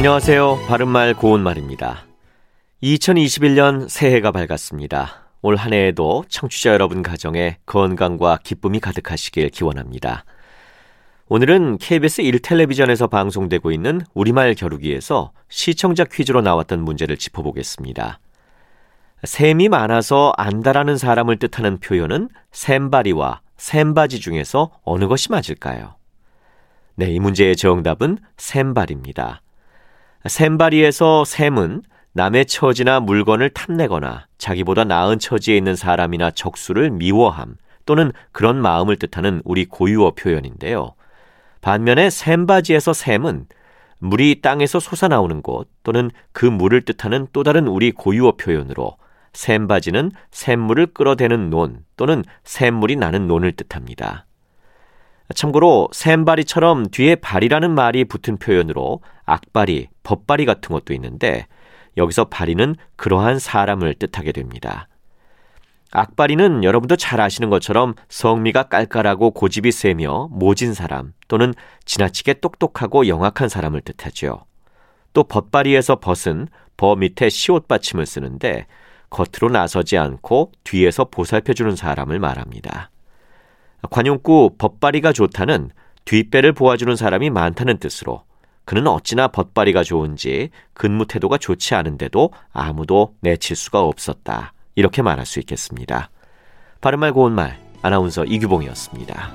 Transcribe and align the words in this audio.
안녕하세요. 0.00 0.60
바른말 0.66 1.12
고운말입니다. 1.12 2.06
2021년 2.82 3.86
새해가 3.86 4.32
밝았습니다. 4.32 5.26
올 5.42 5.56
한 5.56 5.74
해에도 5.74 6.24
청취자 6.26 6.72
여러분 6.72 7.02
가정에 7.02 7.58
건강과 7.66 8.38
기쁨이 8.42 8.80
가득하시길 8.80 9.50
기원합니다. 9.50 10.24
오늘은 11.28 11.76
KBS 11.76 12.22
1텔레비전에서 12.22 13.10
방송되고 13.10 13.72
있는 13.72 14.00
우리말 14.14 14.54
겨루기에서 14.54 15.32
시청자 15.50 16.04
퀴즈로 16.04 16.40
나왔던 16.40 16.82
문제를 16.82 17.18
짚어보겠습니다. 17.18 18.20
샘이 19.24 19.68
많아서 19.68 20.32
안다라는 20.38 20.96
사람을 20.96 21.36
뜻하는 21.38 21.78
표현은 21.78 22.30
샘바리와 22.52 23.42
샘바지 23.58 24.20
중에서 24.20 24.70
어느 24.82 25.06
것이 25.06 25.30
맞을까요? 25.30 25.96
네, 26.94 27.10
이 27.10 27.20
문제의 27.20 27.54
정답은 27.54 28.16
샘발입니다. 28.38 29.42
샘바리에서 30.26 31.24
샘은 31.24 31.82
남의 32.12 32.46
처지나 32.46 33.00
물건을 33.00 33.50
탐내거나 33.50 34.26
자기보다 34.38 34.84
나은 34.84 35.18
처지에 35.18 35.56
있는 35.56 35.76
사람이나 35.76 36.30
적수를 36.32 36.90
미워함 36.90 37.56
또는 37.86 38.12
그런 38.32 38.60
마음을 38.60 38.96
뜻하는 38.96 39.40
우리 39.44 39.64
고유어 39.64 40.12
표현인데요. 40.12 40.94
반면에 41.60 42.10
샘바지에서 42.10 42.92
샘은 42.92 43.46
물이 43.98 44.40
땅에서 44.40 44.80
솟아나오는 44.80 45.42
곳 45.42 45.68
또는 45.82 46.10
그 46.32 46.46
물을 46.46 46.82
뜻하는 46.82 47.26
또 47.32 47.42
다른 47.42 47.66
우리 47.66 47.92
고유어 47.92 48.32
표현으로 48.32 48.96
샘바지는 49.32 50.10
샘물을 50.30 50.86
끌어대는 50.88 51.50
논 51.50 51.84
또는 51.96 52.24
샘물이 52.44 52.96
나는 52.96 53.26
논을 53.26 53.52
뜻합니다. 53.52 54.26
참고로 55.34 55.88
샘바리처럼 55.92 56.86
뒤에 56.90 57.14
발이라는 57.16 57.70
말이 57.74 58.04
붙은 58.04 58.36
표현으로 58.36 59.00
악바리, 59.24 59.88
법바리 60.02 60.44
같은 60.44 60.72
것도 60.74 60.92
있는데 60.94 61.46
여기서 61.96 62.24
바리는 62.24 62.74
그러한 62.96 63.38
사람을 63.38 63.94
뜻하게 63.94 64.32
됩니다. 64.32 64.88
악바리는 65.92 66.62
여러분도 66.62 66.96
잘 66.96 67.20
아시는 67.20 67.50
것처럼 67.50 67.94
성미가 68.08 68.64
깔깔하고 68.64 69.32
고집이 69.32 69.72
세며 69.72 70.28
모진 70.30 70.72
사람 70.72 71.12
또는 71.26 71.52
지나치게 71.84 72.34
똑똑하고 72.34 73.08
영악한 73.08 73.48
사람을 73.48 73.80
뜻하죠. 73.80 74.44
또 75.12 75.24
벗바리에서 75.24 75.96
벗은 75.96 76.46
버 76.76 76.94
밑에 76.94 77.28
시옷 77.28 77.66
받침을 77.66 78.06
쓰는데 78.06 78.66
겉으로 79.10 79.50
나서지 79.52 79.98
않고 79.98 80.52
뒤에서 80.62 81.06
보살펴주는 81.06 81.74
사람을 81.74 82.20
말합니다. 82.20 82.90
관용구 83.88 84.56
벗바리가 84.58 85.12
좋다는 85.12 85.70
뒷배를 86.04 86.52
보아주는 86.52 86.94
사람이 86.96 87.30
많다는 87.30 87.78
뜻으로 87.78 88.24
그는 88.64 88.86
어찌나 88.86 89.28
벗바리가 89.28 89.82
좋은지 89.82 90.50
근무 90.74 91.06
태도가 91.06 91.38
좋지 91.38 91.74
않은데도 91.74 92.30
아무도 92.52 93.14
내칠 93.20 93.56
수가 93.56 93.80
없었다. 93.80 94.52
이렇게 94.74 95.02
말할 95.02 95.26
수 95.26 95.40
있겠습니다. 95.40 96.10
바른말 96.80 97.12
고운말 97.12 97.58
아나운서 97.82 98.24
이규봉이었습니다. 98.24 99.32